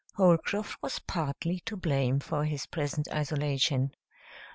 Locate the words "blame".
1.77-2.19